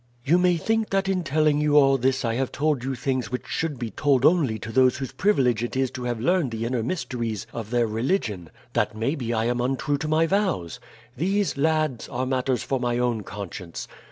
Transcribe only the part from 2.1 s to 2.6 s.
I have